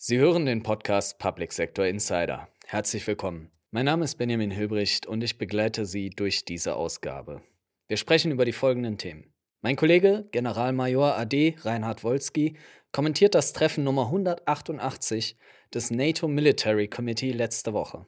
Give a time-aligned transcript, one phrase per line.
[0.00, 2.46] Sie hören den Podcast Public Sector Insider.
[2.66, 3.50] Herzlich willkommen.
[3.72, 7.42] Mein Name ist Benjamin Hilbricht und ich begleite Sie durch diese Ausgabe.
[7.88, 9.34] Wir sprechen über die folgenden Themen.
[9.60, 12.56] Mein Kollege, Generalmajor AD Reinhard Wolski,
[12.92, 15.36] kommentiert das Treffen Nummer 188
[15.74, 18.06] des NATO Military Committee letzte Woche.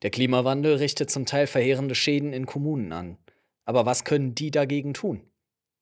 [0.00, 3.18] Der Klimawandel richtet zum Teil verheerende Schäden in Kommunen an.
[3.66, 5.20] Aber was können die dagegen tun?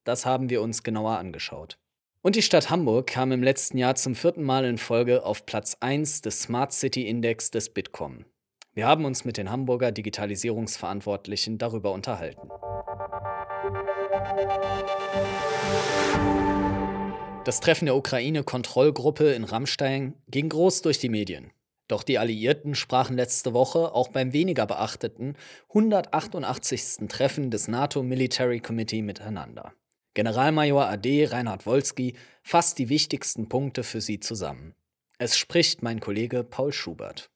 [0.03, 1.79] Das haben wir uns genauer angeschaut.
[2.27, 5.77] Und die Stadt Hamburg kam im letzten Jahr zum vierten Mal in Folge auf Platz
[5.79, 8.25] 1 des Smart City Index des Bitkom.
[8.75, 12.49] Wir haben uns mit den Hamburger Digitalisierungsverantwortlichen darüber unterhalten.
[17.45, 21.53] Das Treffen der Ukraine-Kontrollgruppe in Rammstein ging groß durch die Medien.
[21.87, 25.37] Doch die Alliierten sprachen letzte Woche auch beim weniger beachteten
[25.69, 27.07] 188.
[27.09, 29.75] Treffen des NATO Military Committee miteinander.
[30.17, 34.75] Generalmajor AD Reinhard Wolski fasst die wichtigsten Punkte für Sie zusammen.
[35.19, 37.29] Es spricht mein Kollege Paul Schubert.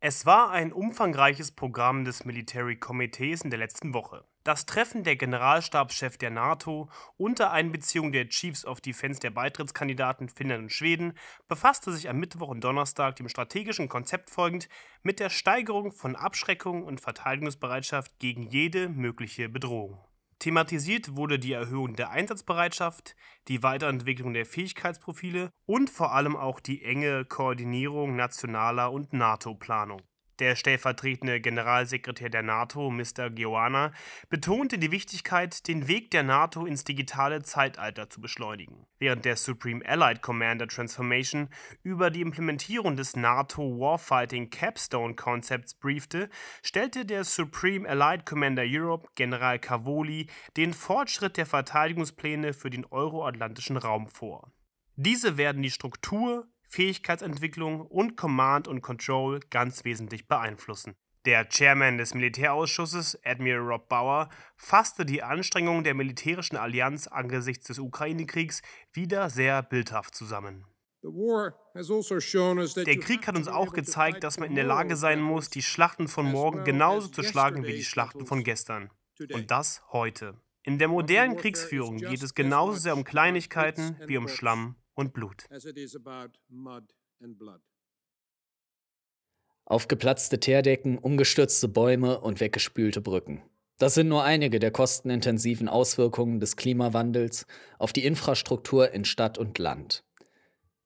[0.00, 4.24] Es war ein umfangreiches Programm des Military Committees in der letzten Woche.
[4.42, 10.64] Das Treffen der Generalstabschef der NATO unter Einbeziehung der Chiefs of Defense der Beitrittskandidaten Finnland
[10.64, 11.12] und Schweden
[11.46, 14.68] befasste sich am Mittwoch und Donnerstag dem strategischen Konzept folgend
[15.04, 20.09] mit der Steigerung von Abschreckung und Verteidigungsbereitschaft gegen jede mögliche Bedrohung.
[20.40, 23.14] Thematisiert wurde die Erhöhung der Einsatzbereitschaft,
[23.48, 30.00] die Weiterentwicklung der Fähigkeitsprofile und vor allem auch die enge Koordinierung nationaler und NATO-Planung
[30.40, 33.30] der stellvertretende Generalsekretär der NATO, Mr.
[33.30, 33.92] Geoana,
[34.28, 38.86] betonte die Wichtigkeit, den Weg der NATO ins digitale Zeitalter zu beschleunigen.
[38.98, 41.48] Während der Supreme Allied Commander Transformation
[41.82, 46.28] über die Implementierung des NATO Warfighting Capstone Konzepts briefte,
[46.62, 53.76] stellte der Supreme Allied Commander Europe, General Cavoli, den Fortschritt der Verteidigungspläne für den euroatlantischen
[53.76, 54.52] Raum vor.
[54.96, 60.94] Diese werden die Struktur, Fähigkeitsentwicklung und Command und Control ganz wesentlich beeinflussen.
[61.26, 67.78] Der Chairman des Militärausschusses, Admiral Rob Bauer, fasste die Anstrengungen der militärischen Allianz angesichts des
[67.78, 70.64] Ukraine-Kriegs wieder sehr bildhaft zusammen.
[71.72, 75.62] Also der Krieg hat uns auch gezeigt, dass man in der Lage sein muss, die
[75.62, 78.90] Schlachten von morgen genauso zu schlagen wie die Schlachten von gestern.
[79.32, 80.40] Und das heute.
[80.62, 85.46] In der modernen Kriegsführung geht es genauso sehr um Kleinigkeiten wie um Schlamm und Blut.
[89.64, 93.42] Aufgeplatzte Teerdecken, umgestürzte Bäume und weggespülte Brücken.
[93.78, 97.46] Das sind nur einige der kostenintensiven Auswirkungen des Klimawandels
[97.78, 100.04] auf die Infrastruktur in Stadt und Land.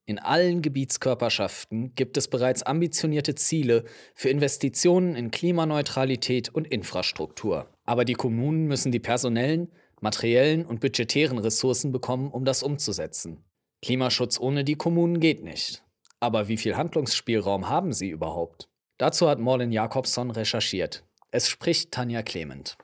[0.07, 7.69] In allen Gebietskörperschaften gibt es bereits ambitionierte Ziele für Investitionen in Klimaneutralität und Infrastruktur.
[7.85, 13.43] Aber die Kommunen müssen die personellen, materiellen und budgetären Ressourcen bekommen, um das umzusetzen.
[13.85, 15.83] Klimaschutz ohne die Kommunen geht nicht.
[16.19, 18.71] Aber wie viel Handlungsspielraum haben sie überhaupt?
[18.97, 21.05] Dazu hat Morlin Jakobson recherchiert.
[21.31, 22.79] Es spricht Tanja Clement.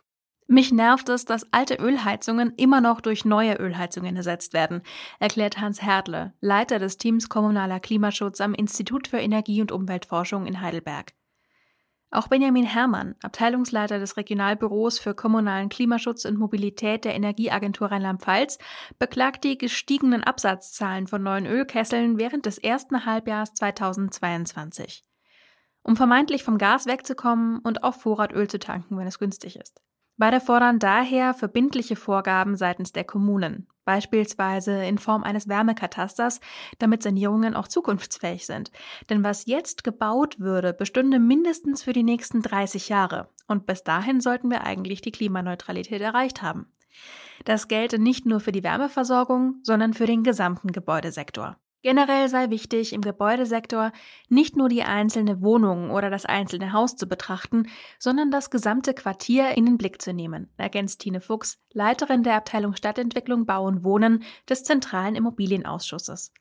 [0.47, 4.83] Mich nervt es, dass alte Ölheizungen immer noch durch neue Ölheizungen ersetzt werden,
[5.21, 10.61] erklärt Hans Herdle, Leiter des Teams Kommunaler Klimaschutz am Institut für Energie- und Umweltforschung in
[10.61, 11.15] Heidelberg.
[12.13, 18.59] Auch Benjamin Herrmann, Abteilungsleiter des Regionalbüros für kommunalen Klimaschutz und Mobilität der Energieagentur Rheinland-Pfalz,
[18.99, 25.05] beklagt die gestiegenen Absatzzahlen von neuen Ölkesseln während des ersten Halbjahres 2022.
[25.83, 29.81] Um vermeintlich vom Gas wegzukommen und auf Vorrat Öl zu tanken, wenn es günstig ist.
[30.17, 36.39] Beide fordern daher verbindliche Vorgaben seitens der Kommunen, beispielsweise in Form eines Wärmekatasters,
[36.79, 38.71] damit Sanierungen auch zukunftsfähig sind.
[39.09, 43.31] Denn was jetzt gebaut würde, bestünde mindestens für die nächsten 30 Jahre.
[43.49, 46.67] Und bis dahin sollten wir eigentlich die Klimaneutralität erreicht haben.
[47.45, 51.57] Das gelte nicht nur für die Wärmeversorgung, sondern für den gesamten Gebäudesektor.
[51.83, 53.93] Generell sei wichtig, im Gebäudesektor
[54.29, 57.69] nicht nur die einzelne Wohnung oder das einzelne Haus zu betrachten,
[57.99, 62.75] sondern das gesamte Quartier in den Blick zu nehmen, ergänzt Tine Fuchs, Leiterin der Abteilung
[62.75, 66.35] Stadtentwicklung Bau und Wohnen des Zentralen Immobilienausschusses.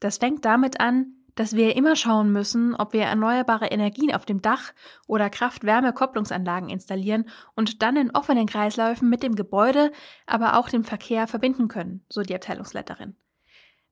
[0.00, 4.42] Das fängt damit an, dass wir immer schauen müssen, ob wir erneuerbare Energien auf dem
[4.42, 4.72] Dach
[5.06, 9.92] oder Kraft-Wärme-Kopplungsanlagen installieren und dann in offenen Kreisläufen mit dem Gebäude,
[10.26, 13.16] aber auch dem Verkehr verbinden können, so die Abteilungsleiterin.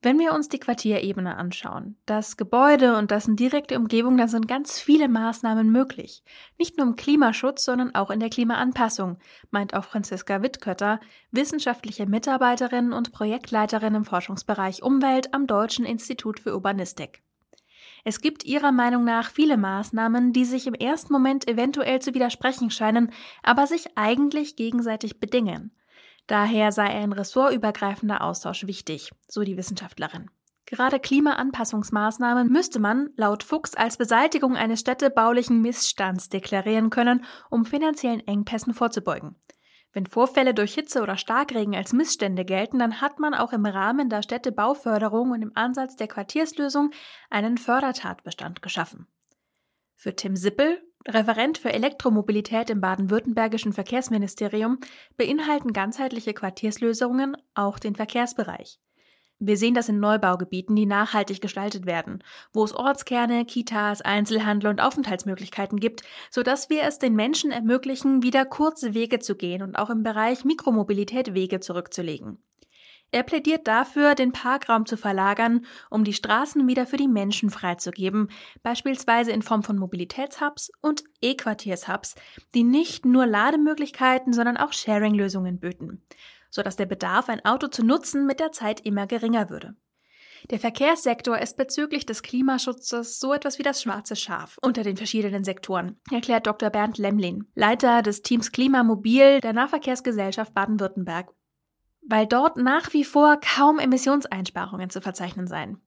[0.04, 4.80] Wenn wir uns die Quartierebene anschauen, das Gebäude und dessen direkte Umgebung, da sind ganz
[4.80, 6.24] viele Maßnahmen möglich.
[6.58, 9.18] Nicht nur im Klimaschutz, sondern auch in der Klimaanpassung,
[9.52, 10.98] meint auch Franziska Wittkötter,
[11.30, 17.22] wissenschaftliche Mitarbeiterin und Projektleiterin im Forschungsbereich Umwelt am Deutschen Institut für Urbanistik.
[18.02, 22.72] Es gibt ihrer Meinung nach viele Maßnahmen, die sich im ersten Moment eventuell zu widersprechen
[22.72, 23.12] scheinen,
[23.44, 25.70] aber sich eigentlich gegenseitig bedingen.
[26.26, 30.30] Daher sei ein ressortübergreifender Austausch wichtig, so die Wissenschaftlerin.
[30.66, 38.26] Gerade Klimaanpassungsmaßnahmen müsste man laut Fuchs als Beseitigung eines städtebaulichen Missstands deklarieren können, um finanziellen
[38.26, 39.36] Engpässen vorzubeugen.
[39.92, 44.08] Wenn Vorfälle durch Hitze oder Starkregen als Missstände gelten, dann hat man auch im Rahmen
[44.08, 46.92] der Städtebauförderung und im Ansatz der Quartierslösung
[47.28, 49.06] einen Fördertatbestand geschaffen.
[49.94, 54.78] Für Tim Sippel, Referent für Elektromobilität im baden-württembergischen Verkehrsministerium,
[55.16, 58.78] beinhalten ganzheitliche Quartierslösungen auch den Verkehrsbereich.
[59.44, 62.22] Wir sehen das in Neubaugebieten, die nachhaltig gestaltet werden,
[62.52, 68.44] wo es Ortskerne, Kitas, Einzelhandel und Aufenthaltsmöglichkeiten gibt, sodass wir es den Menschen ermöglichen, wieder
[68.44, 72.38] kurze Wege zu gehen und auch im Bereich Mikromobilität Wege zurückzulegen.
[73.12, 78.28] Er plädiert dafür, den Parkraum zu verlagern, um die Straßen wieder für die Menschen freizugeben,
[78.64, 82.16] beispielsweise in Form von Mobilitätshubs und E-Quartiershubs,
[82.54, 86.02] die nicht nur Lademöglichkeiten, sondern auch Sharing-Lösungen böten
[86.52, 89.74] sodass der Bedarf, ein Auto zu nutzen, mit der Zeit immer geringer würde.
[90.50, 95.44] Der Verkehrssektor ist bezüglich des Klimaschutzes so etwas wie das schwarze Schaf unter den verschiedenen
[95.44, 96.68] Sektoren, erklärt Dr.
[96.70, 101.32] Bernd Lemlin, Leiter des Teams Klimamobil der Nahverkehrsgesellschaft Baden-Württemberg,
[102.06, 105.80] weil dort nach wie vor kaum Emissionseinsparungen zu verzeichnen seien.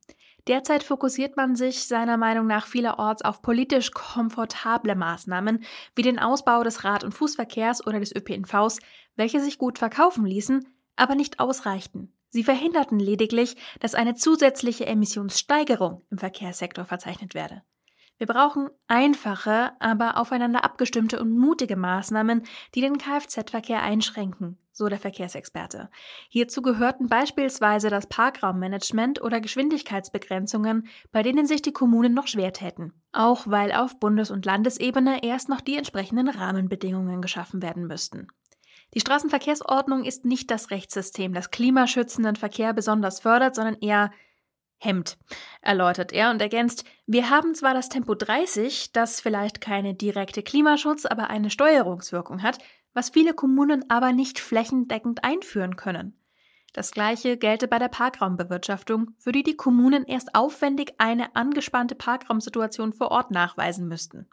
[0.47, 5.63] Derzeit fokussiert man sich seiner Meinung nach vielerorts auf politisch komfortable Maßnahmen
[5.95, 8.79] wie den Ausbau des Rad- und Fußverkehrs oder des ÖPNVs,
[9.15, 12.13] welche sich gut verkaufen ließen, aber nicht ausreichten.
[12.29, 17.63] Sie verhinderten lediglich, dass eine zusätzliche Emissionssteigerung im Verkehrssektor verzeichnet werde.
[18.17, 24.99] Wir brauchen einfache, aber aufeinander abgestimmte und mutige Maßnahmen, die den Kfz-Verkehr einschränken, so der
[24.99, 25.89] Verkehrsexperte.
[26.29, 32.93] Hierzu gehörten beispielsweise das Parkraummanagement oder Geschwindigkeitsbegrenzungen, bei denen sich die Kommunen noch schwer täten,
[33.11, 38.27] auch weil auf Bundes- und Landesebene erst noch die entsprechenden Rahmenbedingungen geschaffen werden müssten.
[38.93, 44.11] Die Straßenverkehrsordnung ist nicht das Rechtssystem, das klimaschützenden Verkehr besonders fördert, sondern eher
[44.85, 45.17] hemmt,
[45.61, 51.05] erläutert er und ergänzt, wir haben zwar das Tempo 30, das vielleicht keine direkte Klimaschutz,
[51.05, 52.59] aber eine Steuerungswirkung hat,
[52.93, 56.17] was viele Kommunen aber nicht flächendeckend einführen können.
[56.75, 62.93] Das gleiche gelte bei der Parkraumbewirtschaftung, für die die Kommunen erst aufwendig eine angespannte Parkraumsituation
[62.93, 64.27] vor Ort nachweisen müssten.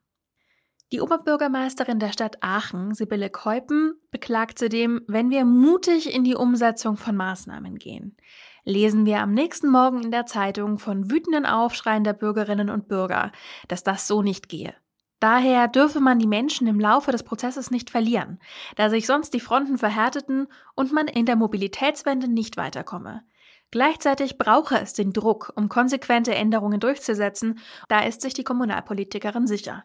[0.93, 6.96] Die Oberbürgermeisterin der Stadt Aachen, Sibylle Keupen, beklagt zudem, wenn wir mutig in die Umsetzung
[6.96, 8.16] von Maßnahmen gehen,
[8.64, 13.32] lesen wir am nächsten Morgen in der Zeitung von wütenden Aufschreien der Bürgerinnen und Bürger,
[13.69, 14.75] dass das so nicht gehe.
[15.20, 18.41] Daher dürfe man die Menschen im Laufe des Prozesses nicht verlieren,
[18.75, 23.23] da sich sonst die Fronten verhärteten und man in der Mobilitätswende nicht weiterkomme.
[23.70, 29.85] Gleichzeitig brauche es den Druck, um konsequente Änderungen durchzusetzen, da ist sich die Kommunalpolitikerin sicher.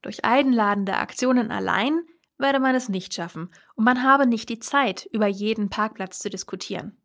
[0.00, 2.00] Durch einladende Aktionen allein
[2.38, 6.30] werde man es nicht schaffen und man habe nicht die Zeit, über jeden Parkplatz zu
[6.30, 6.96] diskutieren.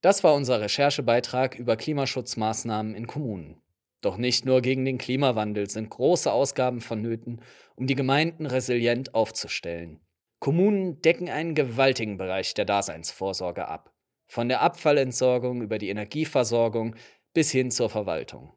[0.00, 3.60] Das war unser Recherchebeitrag über Klimaschutzmaßnahmen in Kommunen.
[4.00, 7.42] Doch nicht nur gegen den Klimawandel sind große Ausgaben vonnöten,
[7.76, 10.00] um die Gemeinden resilient aufzustellen.
[10.38, 13.92] Kommunen decken einen gewaltigen Bereich der Daseinsvorsorge ab.
[14.26, 16.96] Von der Abfallentsorgung über die Energieversorgung
[17.34, 18.54] bis hin zur Verwaltung.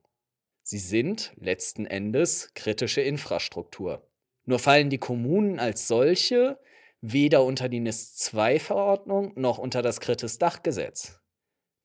[0.61, 4.07] Sie sind letzten Endes kritische Infrastruktur.
[4.45, 6.57] Nur fallen die Kommunen als solche
[7.01, 11.22] weder unter die NIS-2-Verordnung noch unter das Kritis-Dachgesetz.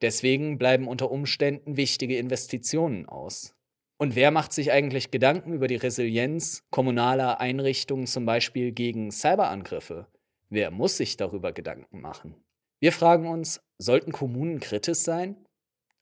[0.01, 3.55] Deswegen bleiben unter Umständen wichtige Investitionen aus.
[3.99, 10.07] Und wer macht sich eigentlich Gedanken über die Resilienz kommunaler Einrichtungen, zum Beispiel gegen Cyberangriffe?
[10.51, 12.37] Wer muss sich darüber Gedanken machen?
[12.81, 15.37] Wir fragen uns, sollten Kommunen kritisch sein?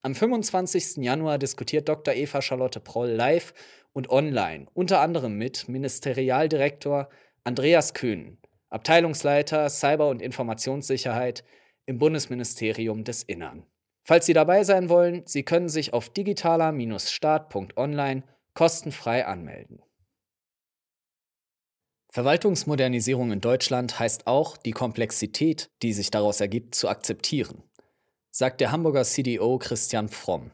[0.02, 0.98] Am 25.
[0.98, 2.14] Januar diskutiert Dr.
[2.14, 3.54] Eva Charlotte Proll live
[3.94, 7.08] und online, unter anderem mit Ministerialdirektor
[7.44, 8.36] Andreas Köhn,
[8.68, 11.44] Abteilungsleiter Cyber- und Informationssicherheit
[11.86, 13.64] im Bundesministerium des Innern.
[14.06, 18.22] Falls Sie dabei sein wollen, Sie können sich auf digitaler-start.online
[18.54, 19.82] kostenfrei anmelden.
[22.10, 27.62] Verwaltungsmodernisierung in Deutschland heißt auch, die Komplexität, die sich daraus ergibt, zu akzeptieren
[28.36, 30.50] sagt der Hamburger CDO Christian Fromm.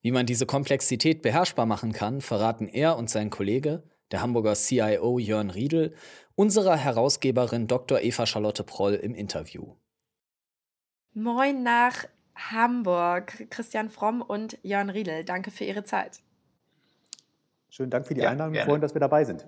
[0.00, 3.82] Wie man diese Komplexität beherrschbar machen kann, verraten er und sein Kollege,
[4.12, 5.92] der Hamburger CIO Jörn Riedel,
[6.36, 8.00] unserer Herausgeberin Dr.
[8.00, 9.74] Eva Charlotte Proll im Interview.
[11.14, 12.04] Moin nach
[12.50, 15.24] Hamburg, Christian Fromm und Jörn Riedel.
[15.24, 16.20] Danke für Ihre Zeit.
[17.68, 18.54] Schönen Dank für die ja, Einladung.
[18.54, 19.46] Wir freuen, dass wir dabei sind.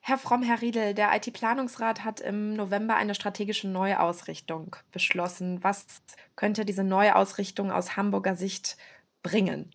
[0.00, 5.62] Herr Fromm, Herr Riedel, der IT-Planungsrat hat im November eine strategische Neuausrichtung beschlossen.
[5.62, 5.86] Was
[6.34, 8.78] könnte diese Neuausrichtung aus Hamburger Sicht
[9.22, 9.70] bringen?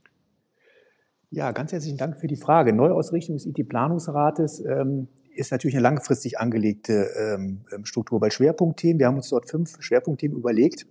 [1.29, 2.73] Ja, ganz herzlichen Dank für die Frage.
[2.73, 8.99] Neuausrichtung des IT-Planungsrates ähm, ist natürlich eine langfristig angelegte ähm, ähm, Struktur bei Schwerpunktthemen.
[8.99, 10.87] Wir haben uns dort fünf Schwerpunktthemen überlegt,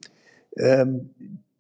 [0.56, 1.10] ähm,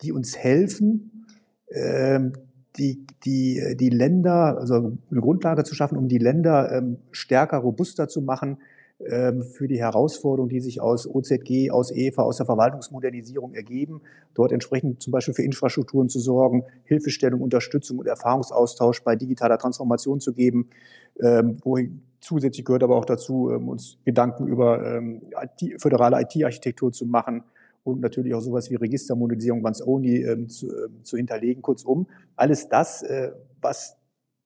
[0.02, 1.26] die uns helfen,
[1.70, 2.32] ähm,
[2.76, 8.08] die, die, die Länder, also eine Grundlage zu schaffen, um die Länder ähm, stärker, robuster
[8.08, 8.58] zu machen
[9.00, 14.00] ähm, für die Herausforderungen, die sich aus OZG, aus EFA, aus der Verwaltungsmodernisierung ergeben,
[14.34, 20.20] dort entsprechend zum Beispiel für Infrastrukturen zu sorgen, Hilfestellung, Unterstützung und Erfahrungsaustausch bei digitaler Transformation
[20.20, 20.70] zu geben,
[21.14, 27.44] wohin zusätzlich gehört aber auch dazu, ähm, uns Gedanken über IT, föderale IT-Architektur zu machen,
[27.84, 31.62] und natürlich auch sowas wie Registermodernisierung once only ähm, zu, äh, zu hinterlegen.
[31.62, 33.96] Kurzum, alles das, äh, was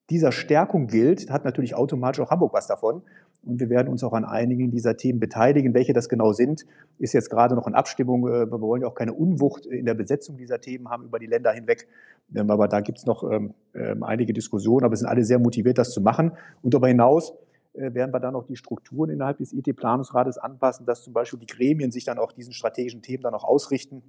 [0.09, 3.02] dieser Stärkung gilt, hat natürlich automatisch auch Hamburg was davon.
[3.45, 5.75] Und wir werden uns auch an einigen dieser Themen beteiligen.
[5.75, 6.66] Welche das genau sind,
[6.99, 8.26] ist jetzt gerade noch in Abstimmung.
[8.26, 11.26] Äh, wir wollen ja auch keine Unwucht in der Besetzung dieser Themen haben über die
[11.26, 11.87] Länder hinweg.
[12.35, 14.85] Ähm, aber da gibt es noch ähm, ähm, einige Diskussionen.
[14.85, 16.33] Aber wir sind alle sehr motiviert, das zu machen.
[16.62, 17.35] Und darüber hinaus
[17.76, 21.90] werden wir dann auch die Strukturen innerhalb des IT-Planungsrates anpassen, dass zum Beispiel die Gremien
[21.90, 24.02] sich dann auch diesen strategischen Themen dann auch ausrichten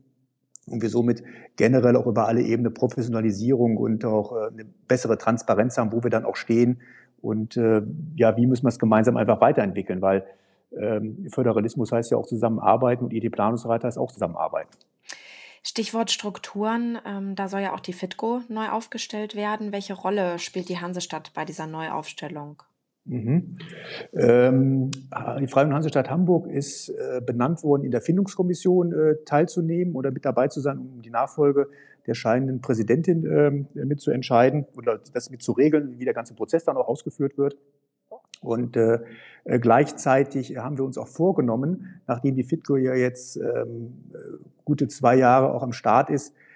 [0.68, 1.24] und wir somit
[1.56, 6.10] generell auch über alle Ebenen Professionalisierung und auch äh, eine bessere Transparenz haben, wo wir
[6.10, 6.82] dann auch stehen
[7.22, 7.82] und äh,
[8.16, 10.26] ja, wie müssen wir es gemeinsam einfach weiterentwickeln, weil
[10.78, 14.70] ähm, Föderalismus heißt ja auch zusammenarbeiten und IT-Planungsrat heißt auch zusammenarbeiten.
[15.64, 19.72] Stichwort Strukturen, ähm, da soll ja auch die FITCO neu aufgestellt werden.
[19.72, 22.64] Welche Rolle spielt die Hansestadt bei dieser Neuaufstellung?
[23.08, 23.58] Mhm.
[24.14, 24.92] Ähm,
[25.40, 30.12] die Freie und Hansestadt Hamburg ist äh, benannt worden, in der Findungskommission äh, teilzunehmen oder
[30.12, 31.70] mit dabei zu sein, um die Nachfolge
[32.06, 36.78] der scheidenden Präsidentin äh, mitzuentscheiden oder das mit zu regeln, wie der ganze Prozess dann
[36.78, 37.58] auch ausgeführt wird.
[38.42, 39.00] Und äh,
[39.46, 44.04] äh, gleichzeitig haben wir uns auch vorgenommen, nachdem die FITCO ja jetzt ähm,
[44.64, 46.47] gute zwei Jahre auch am Start ist, äh,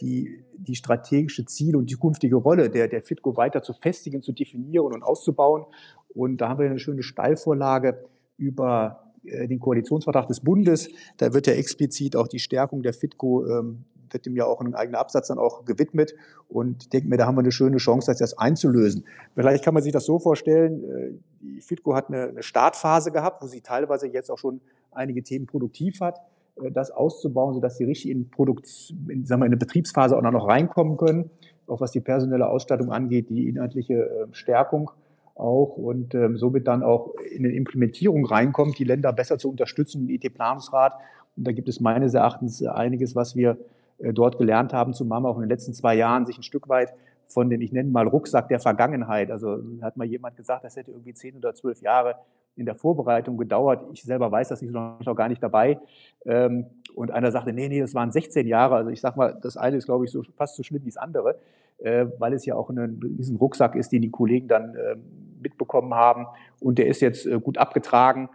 [0.00, 4.32] die, die strategische Ziele und die künftige Rolle der, der FITCO weiter zu festigen, zu
[4.32, 5.64] definieren und auszubauen.
[6.08, 8.04] Und da haben wir eine schöne Steilvorlage
[8.36, 10.88] über äh, den Koalitionsvertrag des Bundes.
[11.16, 14.74] Da wird ja explizit auch die Stärkung der FITCO, ähm, wird dem ja auch ein
[14.74, 16.14] eigener Absatz dann auch gewidmet.
[16.48, 19.04] Und ich denke mir, da haben wir eine schöne Chance, das einzulösen.
[19.34, 23.42] Vielleicht kann man sich das so vorstellen, äh, die FITCO hat eine, eine Startphase gehabt,
[23.42, 24.60] wo sie teilweise jetzt auch schon
[24.92, 26.20] einige Themen produktiv hat.
[26.62, 30.22] Äh, das auszubauen, sodass sie richtig in, Produkt, in, sagen wir, in eine Betriebsphase auch
[30.22, 31.30] noch reinkommen können,
[31.66, 34.90] auch was die personelle Ausstattung angeht, die inhaltliche äh, Stärkung
[35.34, 40.06] auch und ähm, somit dann auch in eine Implementierung reinkommt, die Länder besser zu unterstützen,
[40.06, 40.94] den IT-Planungsrat.
[41.36, 43.58] Und da gibt es meines Erachtens einiges, was wir
[43.98, 46.68] äh, dort gelernt haben zu Mama auch in den letzten zwei Jahren, sich ein Stück
[46.68, 46.94] weit
[47.26, 49.32] von dem, ich nenne mal Rucksack der Vergangenheit.
[49.32, 52.14] Also hat mal jemand gesagt, das hätte irgendwie zehn oder zwölf Jahre
[52.56, 53.84] in der Vorbereitung gedauert.
[53.92, 55.78] Ich selber weiß das, ich noch, noch gar nicht dabei.
[56.24, 58.76] Ähm, und einer sagte, nee, nee, das waren 16 Jahre.
[58.76, 60.96] Also ich sag mal, das eine ist, glaube ich, so, fast so schlimm wie das
[60.96, 61.38] andere,
[61.78, 65.02] äh, weil es ja auch ein riesen Rucksack ist, den die Kollegen dann ähm,
[65.42, 66.26] mitbekommen haben.
[66.60, 68.30] Und der ist jetzt äh, gut abgetragen.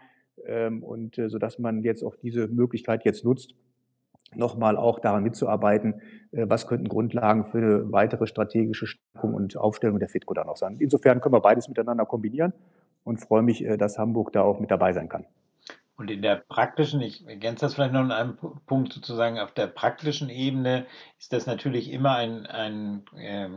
[0.46, 3.56] Ähm, und äh, sodass man jetzt auch diese Möglichkeit jetzt nutzt,
[4.36, 10.08] nochmal auch daran mitzuarbeiten, was könnten Grundlagen für eine weitere strategische Stärkung und Aufstellung der
[10.08, 10.76] FITCO dann noch sein.
[10.78, 12.54] Insofern können wir beides miteinander kombinieren
[13.04, 15.26] und freue mich, äh, dass Hamburg da auch mit dabei sein kann.
[16.00, 19.68] Und in der praktischen, ich ergänze das vielleicht noch in einem Punkt sozusagen, auf der
[19.68, 20.86] praktischen Ebene
[21.20, 23.50] ist das natürlich immer ein, ein äh,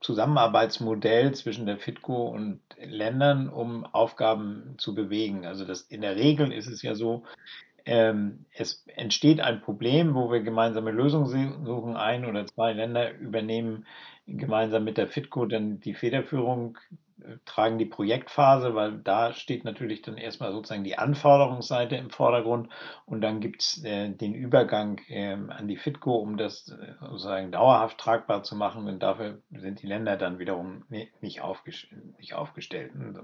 [0.00, 5.46] Zusammenarbeitsmodell zwischen der FITCO und Ländern, um Aufgaben zu bewegen.
[5.46, 7.22] Also das, in der Regel ist es ja so,
[7.84, 11.96] ähm, es entsteht ein Problem, wo wir gemeinsame Lösungen suchen.
[11.96, 13.86] Ein oder zwei Länder übernehmen
[14.26, 16.78] gemeinsam mit der FITCO dann die Federführung
[17.44, 22.68] tragen die Projektphase, weil da steht natürlich dann erstmal sozusagen die Anforderungsseite im Vordergrund
[23.04, 27.52] und dann gibt es äh, den Übergang äh, an die FITCO, um das äh, sozusagen
[27.52, 31.86] dauerhaft tragbar zu machen und dafür sind die Länder dann wiederum nicht, aufgest
[32.18, 32.92] nicht aufgestellt.
[32.94, 33.20] Ein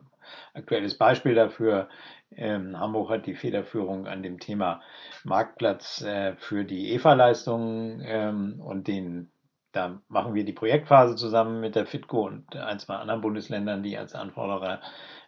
[0.55, 1.89] aktuelles Beispiel dafür,
[2.37, 4.81] ähm, Hamburg hat die Federführung an dem Thema
[5.25, 9.32] Marktplatz äh, für die EFA-Leistungen ähm, und den
[9.73, 13.97] da machen wir die Projektphase zusammen mit der FITCO und ein, zwei anderen Bundesländern, die
[13.97, 14.81] als Anforderer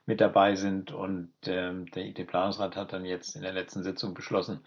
[0.06, 0.92] mit dabei sind.
[0.92, 4.60] Und ähm, der IT-Planungsrat hat dann jetzt in der letzten Sitzung beschlossen,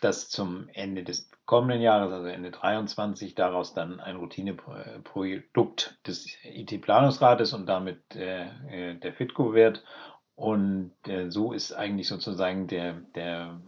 [0.00, 7.52] dass zum Ende des kommenden Jahres, also Ende 2023, daraus dann ein Routineprodukt des IT-Planungsrates
[7.52, 9.84] und damit äh, äh, der FITCO wird.
[10.36, 13.60] Und äh, so ist eigentlich sozusagen der, der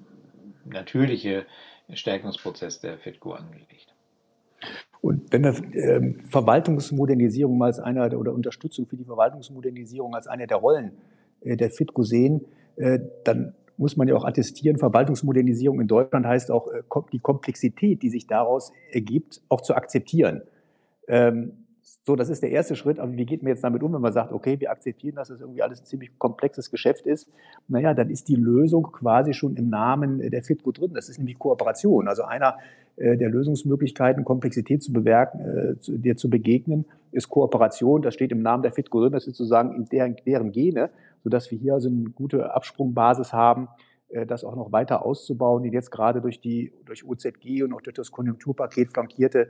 [0.64, 1.46] natürliche
[1.92, 3.87] Stärkungsprozess der FITCO angelegt.
[5.00, 10.56] Und wenn wir ähm, Verwaltungsmodernisierung als einer oder Unterstützung für die Verwaltungsmodernisierung als eine der
[10.56, 10.92] Rollen
[11.40, 12.44] äh, der FITCO sehen,
[12.76, 18.02] äh, dann muss man ja auch attestieren, Verwaltungsmodernisierung in Deutschland heißt auch, äh, die Komplexität,
[18.02, 20.42] die sich daraus ergibt, auch zu akzeptieren.
[21.06, 21.52] Ähm,
[22.04, 22.98] So, das ist der erste Schritt.
[22.98, 25.40] Aber wie geht man jetzt damit um, wenn man sagt, okay, wir akzeptieren, dass das
[25.40, 27.28] irgendwie alles ein ziemlich komplexes Geschäft ist?
[27.68, 30.92] Naja, dann ist die Lösung quasi schon im Namen der FITCO drin.
[30.94, 32.08] Das ist nämlich Kooperation.
[32.08, 32.56] Also einer
[32.96, 38.02] äh, der Lösungsmöglichkeiten, Komplexität zu bewerken, äh, zu, dir zu begegnen, ist Kooperation.
[38.02, 39.12] Das steht im Namen der FITCO drin.
[39.12, 40.90] Das ist sozusagen in deren, deren Gene,
[41.22, 43.68] sodass wir hier also eine gute Absprungbasis haben,
[44.08, 47.82] äh, das auch noch weiter auszubauen, die jetzt gerade durch die durch OZG und auch
[47.82, 49.48] durch das Konjunkturpaket flankierte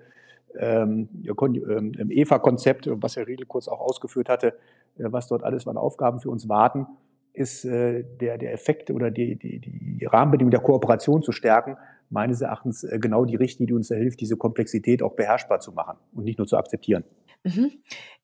[0.59, 4.55] ähm, ähm EFA-Konzept, was Herr Riedel kurz auch ausgeführt hatte,
[4.99, 6.87] äh, was dort alles an Aufgaben für uns warten,
[7.33, 11.77] ist äh, der, der Effekt oder die, die, die Rahmenbedingungen der Kooperation zu stärken,
[12.11, 15.73] meines Erachtens äh, genau die Richtlinie, die uns da hilft, diese Komplexität auch beherrschbar zu
[15.73, 17.05] machen und nicht nur zu akzeptieren.
[17.45, 17.71] Mhm.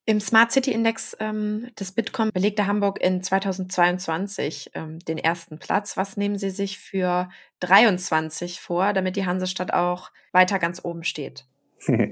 [0.07, 5.97] Im Smart City Index ähm, des Bitkom belegte Hamburg in 2022 ähm, den ersten Platz.
[5.97, 11.47] Was nehmen Sie sich für 23 vor, damit die Hansestadt auch weiter ganz oben steht?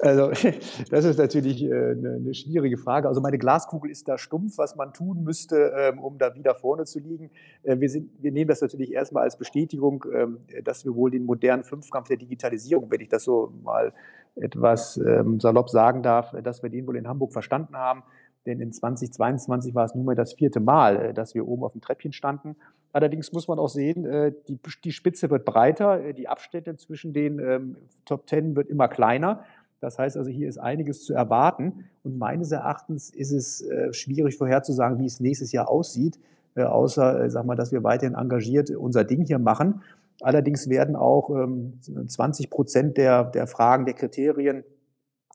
[0.00, 0.30] Also,
[0.90, 3.08] das ist natürlich äh, eine, schwierige Frage.
[3.08, 6.84] Also, meine Glaskugel ist da stumpf, was man tun müsste, ähm, um da wieder vorne
[6.84, 7.30] zu liegen.
[7.64, 11.24] Äh, wir, sind, wir nehmen das natürlich erstmal als Bestätigung, ähm, dass wir wohl den
[11.24, 13.92] modernen Fünfkampf der Digitalisierung, wenn ich das so mal
[14.36, 18.04] etwas ähm, salopp sagen darf, dass wir den wohl in Hamburg verstanden haben.
[18.46, 21.80] Denn in 2022 war es nunmehr das vierte Mal, äh, dass wir oben auf dem
[21.80, 22.56] Treppchen standen.
[22.92, 27.12] Allerdings muss man auch sehen, äh, die, die Spitze wird breiter, äh, die Abstände zwischen
[27.12, 29.44] den ähm, Top Ten wird immer kleiner.
[29.80, 31.84] Das heißt also, hier ist einiges zu erwarten.
[32.02, 36.18] Und meines Erachtens ist es äh, schwierig vorherzusagen, wie es nächstes Jahr aussieht,
[36.56, 39.82] außer, sag mal, dass wir weiterhin engagiert unser Ding hier machen.
[40.20, 44.64] Allerdings werden auch ähm, 20 Prozent der, der Fragen, der Kriterien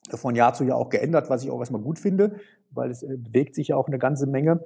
[0.09, 2.35] von Jahr zu Jahr auch geändert, was ich auch erstmal gut finde,
[2.71, 4.59] weil es bewegt sich ja auch eine ganze Menge.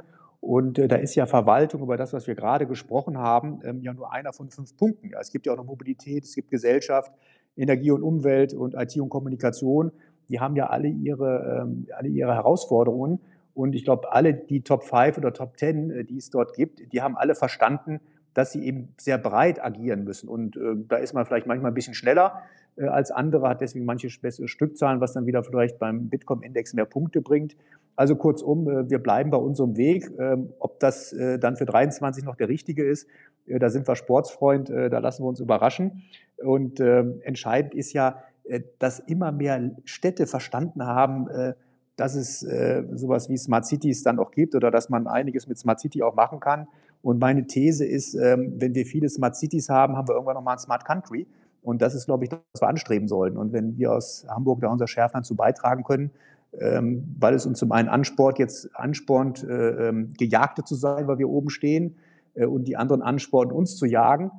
[0.48, 3.94] Und äh, da ist ja Verwaltung über das, was wir gerade gesprochen haben, ähm, ja
[3.94, 5.10] nur einer von fünf Punkten.
[5.10, 7.12] Ja, es gibt ja auch noch Mobilität, es gibt Gesellschaft,
[7.58, 9.92] Energie und Umwelt und IT und Kommunikation.
[10.30, 13.20] Die haben ja alle ihre, ähm, alle ihre Herausforderungen.
[13.54, 16.94] Und ich glaube, alle die Top 5 oder Top 10, äh, die es dort gibt,
[16.94, 18.00] die haben alle verstanden,
[18.38, 20.30] dass sie eben sehr breit agieren müssen.
[20.30, 22.44] Und äh, da ist man vielleicht manchmal ein bisschen schneller
[22.76, 26.86] äh, als andere, hat deswegen manche bessere Stückzahlen, was dann wieder vielleicht beim Bitkom-Index mehr
[26.86, 27.56] Punkte bringt.
[27.96, 30.12] Also kurzum, äh, wir bleiben bei unserem Weg.
[30.20, 33.08] Ähm, ob das äh, dann für 23 noch der richtige ist,
[33.48, 36.04] da sind wir Sportsfreund, da lassen wir uns überraschen.
[36.36, 38.22] Und ähm, entscheidend ist ja,
[38.78, 41.30] dass immer mehr Städte verstanden haben,
[41.96, 45.80] dass es sowas wie Smart Cities dann auch gibt oder dass man einiges mit Smart
[45.80, 46.68] City auch machen kann.
[47.02, 50.56] Und meine These ist, ähm, wenn wir viele Smart Cities haben, haben wir irgendwann nochmal
[50.56, 51.28] ein Smart Country.
[51.62, 53.38] Und das ist, glaube ich, das, was wir anstreben sollten.
[53.38, 56.12] Und wenn wir aus Hamburg da unser Schärfland zu beitragen können,
[56.60, 61.18] ähm, weil es uns zum einen anspornt, jetzt anspornt, äh, ähm, Gejagte zu sein, weil
[61.18, 61.98] wir oben stehen,
[62.34, 64.32] äh, und die anderen anspornen, uns zu jagen,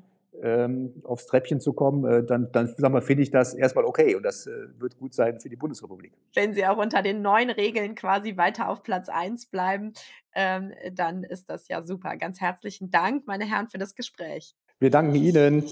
[1.03, 2.69] aufs Treppchen zu kommen, äh, dann, dann
[3.03, 6.13] finde ich das erstmal okay und das wird gut sein für die Bundesrepublik.
[6.33, 9.95] Wenn Sie auch unter den neuen Regeln quasi weiter auf Platz 1 bleiben,
[10.39, 12.17] ähm, dann ist das ja super.
[12.17, 14.55] Ganz herzlichen Dank, meine Herren, für das Gespräch.
[14.79, 15.65] Wir danken Ihnen.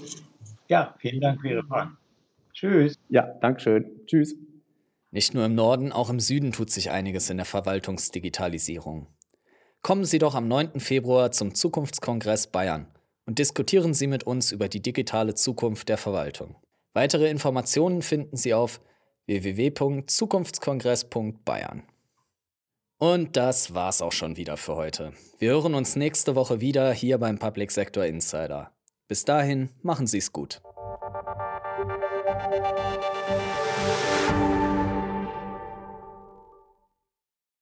[0.67, 1.97] Ja, vielen Dank für Ihre Fragen.
[2.53, 2.99] Tschüss.
[3.07, 3.89] Ja, Dankeschön.
[4.05, 4.35] Tschüss.
[5.11, 9.07] Nicht nur im Norden, auch im Süden tut sich einiges in der Verwaltungsdigitalisierung.
[9.81, 10.81] Kommen Sie doch am 9.
[10.81, 12.87] Februar zum Zukunftskongress Bayern
[13.25, 16.57] und diskutieren Sie mit uns über die digitale Zukunft der Verwaltung.
[16.93, 18.81] Weitere Informationen finden Sie auf
[19.27, 21.83] www.zukunftskongress.bayern.
[22.99, 25.13] Und das war's auch schon wieder für heute.
[25.37, 28.71] Wir hören uns nächste Woche wieder hier beim Public Sector Insider.
[29.07, 30.61] Bis dahin, machen Sie es gut.